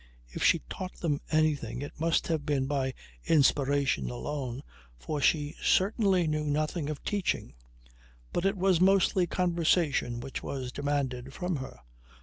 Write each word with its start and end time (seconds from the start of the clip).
If 0.29 0.43
she 0.43 0.63
taught 0.67 0.93
them 0.93 1.21
anything 1.29 1.83
it 1.83 1.99
must 1.99 2.25
have 2.25 2.43
been 2.43 2.65
by 2.65 2.95
inspiration 3.27 4.09
alone, 4.09 4.63
for 4.97 5.21
she 5.21 5.53
certainly 5.61 6.25
knew 6.25 6.43
nothing 6.45 6.89
of 6.89 7.03
teaching. 7.03 7.53
But 8.33 8.43
it 8.47 8.57
was 8.57 8.81
mostly 8.81 9.27
"conversation" 9.27 10.19
which 10.19 10.41
was 10.41 10.71
demanded 10.71 11.33
from 11.35 11.57
her. 11.57 11.81